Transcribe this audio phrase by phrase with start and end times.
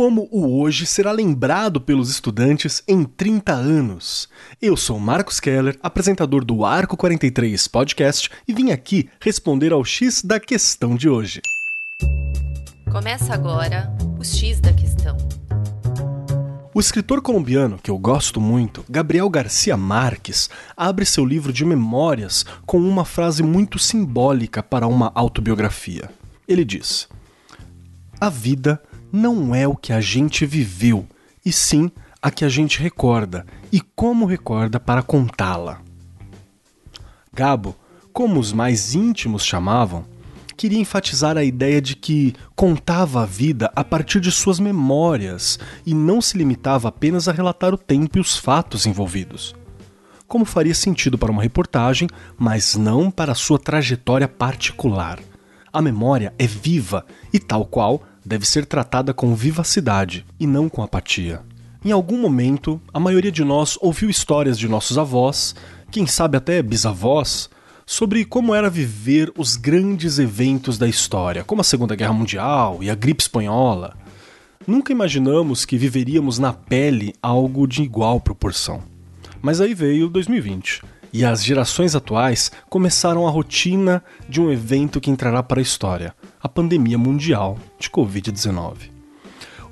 [0.00, 4.30] como o hoje será lembrado pelos estudantes em 30 anos.
[4.62, 10.22] Eu sou Marcos Keller, apresentador do Arco 43 Podcast, e vim aqui responder ao X
[10.22, 11.42] da questão de hoje.
[12.90, 15.18] Começa agora o X da questão.
[16.72, 22.46] O escritor colombiano, que eu gosto muito, Gabriel Garcia Marques, abre seu livro de memórias
[22.64, 26.08] com uma frase muito simbólica para uma autobiografia.
[26.48, 27.06] Ele diz:
[28.18, 28.80] A vida
[29.12, 31.06] não é o que a gente viveu,
[31.44, 31.90] e sim
[32.22, 35.80] a que a gente recorda e como recorda para contá-la.
[37.32, 37.76] Gabo,
[38.12, 40.04] como os mais íntimos chamavam,
[40.56, 45.94] queria enfatizar a ideia de que contava a vida a partir de suas memórias e
[45.94, 49.54] não se limitava apenas a relatar o tempo e os fatos envolvidos.
[50.28, 55.18] Como faria sentido para uma reportagem, mas não para sua trajetória particular.
[55.72, 60.82] A memória é viva e, tal qual, deve ser tratada com vivacidade e não com
[60.82, 61.42] apatia.
[61.84, 65.54] Em algum momento, a maioria de nós ouviu histórias de nossos avós,
[65.90, 67.48] quem sabe até bisavós,
[67.86, 72.90] sobre como era viver os grandes eventos da história, como a Segunda Guerra Mundial e
[72.90, 73.96] a gripe espanhola.
[74.66, 78.82] Nunca imaginamos que viveríamos na pele algo de igual proporção.
[79.42, 85.10] Mas aí veio 2020 e as gerações atuais começaram a rotina de um evento que
[85.10, 88.90] entrará para a história: a pandemia mundial de Covid-19.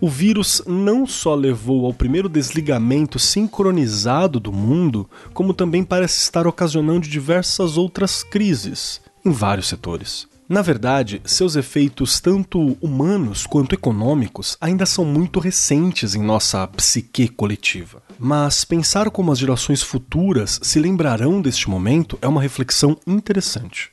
[0.00, 6.46] O vírus não só levou ao primeiro desligamento sincronizado do mundo, como também parece estar
[6.46, 10.28] ocasionando diversas outras crises em vários setores.
[10.48, 17.28] Na verdade, seus efeitos, tanto humanos quanto econômicos, ainda são muito recentes em nossa psique
[17.28, 18.02] coletiva.
[18.18, 23.90] Mas pensar como as gerações futuras se lembrarão deste momento é uma reflexão interessante.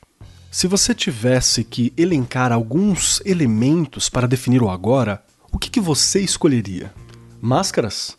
[0.56, 6.18] Se você tivesse que elencar alguns elementos para definir o agora, o que, que você
[6.22, 6.94] escolheria?
[7.42, 8.16] Máscaras?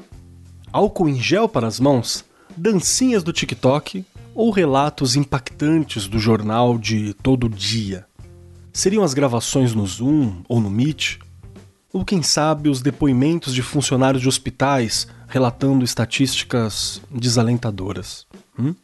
[0.71, 2.23] Álcool em gel para as mãos?
[2.55, 4.05] Dancinhas do TikTok?
[4.35, 8.05] Ou relatos impactantes do jornal de todo dia?
[8.71, 11.17] Seriam as gravações no Zoom ou no Meet?
[11.91, 18.27] Ou quem sabe os depoimentos de funcionários de hospitais relatando estatísticas desalentadoras?
[18.59, 18.75] Hum?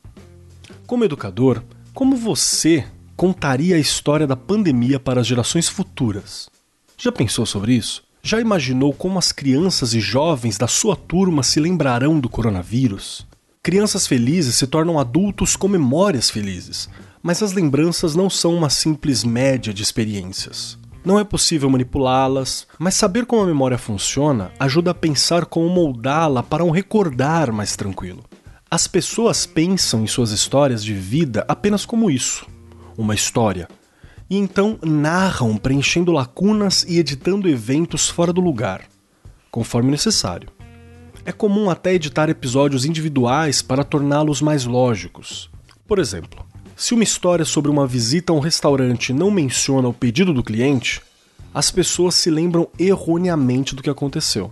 [0.87, 1.61] Como educador,
[1.93, 6.49] como você contaria a história da pandemia para as gerações futuras?
[6.97, 8.03] Já pensou sobre isso?
[8.21, 13.25] Já imaginou como as crianças e jovens da sua turma se lembrarão do coronavírus?
[13.61, 16.89] Crianças felizes se tornam adultos com memórias felizes,
[17.21, 20.77] mas as lembranças não são uma simples média de experiências.
[21.05, 26.41] Não é possível manipulá-las, mas saber como a memória funciona ajuda a pensar como moldá-la
[26.41, 28.23] para um recordar mais tranquilo.
[28.71, 32.45] As pessoas pensam em suas histórias de vida apenas como isso,
[32.97, 33.67] uma história,
[34.29, 38.85] e então narram preenchendo lacunas e editando eventos fora do lugar,
[39.51, 40.49] conforme necessário.
[41.25, 45.49] É comum até editar episódios individuais para torná-los mais lógicos.
[45.87, 46.45] Por exemplo,
[46.75, 51.01] se uma história sobre uma visita a um restaurante não menciona o pedido do cliente,
[51.53, 54.51] as pessoas se lembram erroneamente do que aconteceu.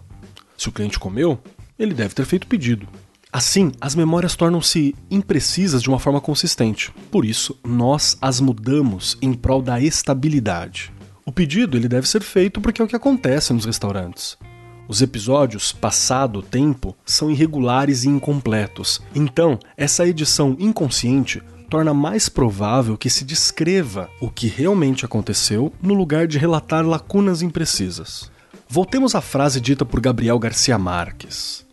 [0.58, 1.40] Se o cliente comeu,
[1.78, 2.88] ele deve ter feito pedido.
[3.34, 6.92] Assim, as memórias tornam-se imprecisas de uma forma consistente.
[7.10, 10.92] Por isso, nós as mudamos em prol da estabilidade.
[11.26, 14.38] O pedido ele deve ser feito porque é o que acontece nos restaurantes.
[14.86, 19.02] Os episódios passado tempo são irregulares e incompletos.
[19.16, 25.94] Então, essa edição inconsciente torna mais provável que se descreva o que realmente aconteceu no
[25.94, 28.30] lugar de relatar lacunas imprecisas.
[28.68, 31.66] Voltemos à frase dita por Gabriel Garcia Marques.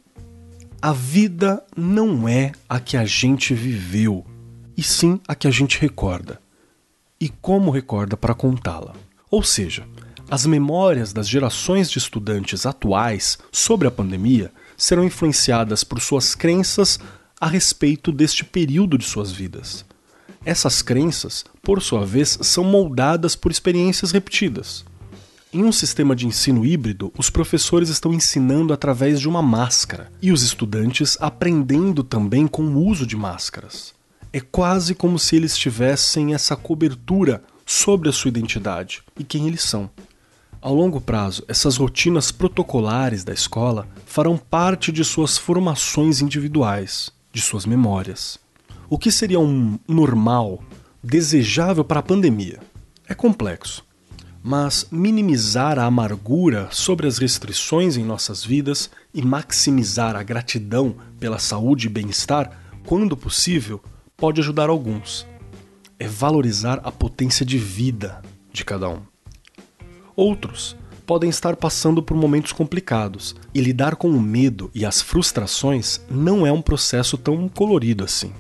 [0.81, 4.25] A vida não é a que a gente viveu,
[4.77, 6.41] e sim a que a gente recorda.
[7.21, 8.95] E como recorda para contá-la.
[9.29, 9.85] Ou seja,
[10.31, 17.01] as memórias das gerações de estudantes atuais sobre a pandemia serão influenciadas por suas crenças
[17.41, 19.85] a respeito deste período de suas vidas.
[20.45, 24.85] Essas crenças, por sua vez, são moldadas por experiências repetidas.
[25.51, 30.31] Em um sistema de ensino híbrido, os professores estão ensinando através de uma máscara e
[30.31, 33.95] os estudantes aprendendo também com o uso de máscaras.
[34.31, 39.63] É quase como se eles tivessem essa cobertura sobre a sua identidade e quem eles
[39.63, 39.89] são.
[40.61, 47.41] Ao longo prazo, essas rotinas protocolares da escola farão parte de suas formações individuais, de
[47.41, 48.39] suas memórias.
[48.91, 50.63] O que seria um normal,
[51.03, 52.61] desejável para a pandemia?
[53.09, 53.88] É complexo,
[54.43, 61.39] mas minimizar a amargura sobre as restrições em nossas vidas e maximizar a gratidão pela
[61.39, 62.51] saúde e bem-estar,
[62.87, 63.83] quando possível,
[64.17, 65.27] pode ajudar alguns.
[65.99, 69.01] É valorizar a potência de vida de cada um.
[70.15, 70.77] Outros
[71.09, 76.47] podem estar passando por momentos complicados, e lidar com o medo e as frustrações não
[76.47, 78.31] é um processo tão colorido assim.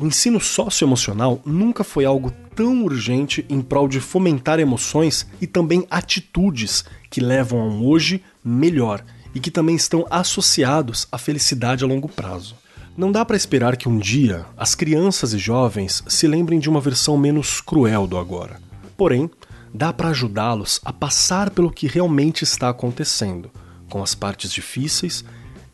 [0.00, 5.86] O ensino socioemocional nunca foi algo tão urgente em prol de fomentar emoções e também
[5.90, 9.04] atitudes que levam a um hoje melhor
[9.34, 12.56] e que também estão associados à felicidade a longo prazo.
[12.96, 16.80] Não dá para esperar que um dia as crianças e jovens se lembrem de uma
[16.80, 18.58] versão menos cruel do agora.
[18.96, 19.30] Porém,
[19.72, 23.50] dá para ajudá-los a passar pelo que realmente está acontecendo,
[23.90, 25.22] com as partes difíceis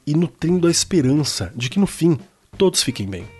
[0.05, 2.19] e nutrindo a esperança de que no fim
[2.59, 3.36] todos fiquem bem.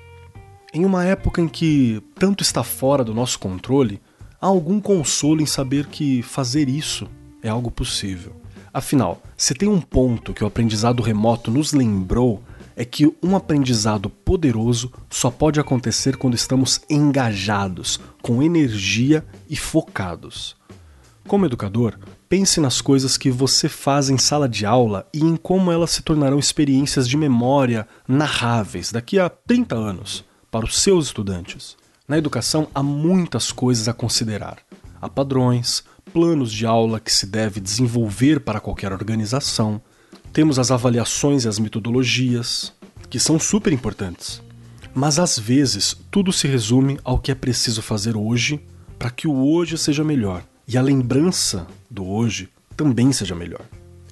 [0.77, 3.99] Em uma época em que tanto está fora do nosso controle,
[4.39, 7.09] há algum consolo em saber que fazer isso
[7.43, 8.37] é algo possível.
[8.75, 12.43] Afinal, se tem um ponto que o aprendizado remoto nos lembrou,
[12.77, 20.59] é que um aprendizado poderoso só pode acontecer quando estamos engajados, com energia e focados.
[21.27, 25.73] Como educador, pense nas coisas que você faz em sala de aula e em como
[25.73, 31.77] elas se tornarão experiências de memória narráveis daqui a 30 anos para os seus estudantes.
[32.09, 34.57] Na educação há muitas coisas a considerar.
[35.03, 39.79] Há padrões, planos de aula que se deve desenvolver para qualquer organização.
[40.33, 42.73] Temos as avaliações e as metodologias,
[43.11, 44.41] que são super importantes.
[44.95, 48.59] Mas às vezes tudo se resume ao que é preciso fazer hoje
[48.99, 53.67] para que o hoje seja melhor e a lembrança do hoje também seja melhor.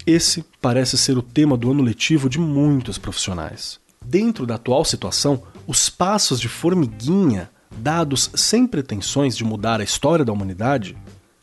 [0.06, 3.82] Esse parece ser o tema do ano letivo de muitos profissionais.
[4.05, 10.25] Dentro da atual situação, os passos de formiguinha, dados sem pretensões de mudar a história
[10.25, 10.97] da humanidade,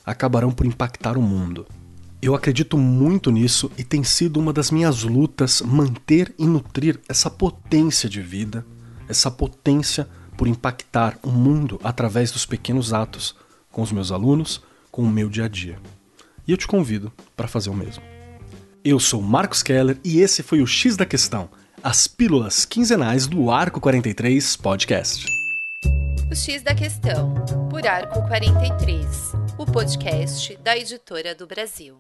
[0.06, 1.66] acabarão por impactar o mundo.
[2.22, 7.32] Eu acredito muito nisso e tem sido uma das minhas lutas manter e nutrir essa
[7.32, 8.64] potência de vida,
[9.10, 13.36] essa potência por impactar o mundo através dos pequenos atos,
[13.72, 14.62] com os meus alunos,
[14.92, 15.80] com o meu dia a dia.
[16.48, 18.04] E eu te convido para fazer o mesmo.
[18.84, 21.50] Eu sou Marcos Keller e esse foi o X da Questão
[21.84, 25.26] as pílulas quinzenais do Arco 43 Podcast.
[26.30, 27.34] O X da Questão,
[27.70, 31.98] por Arco 43, o podcast da editora do Brasil.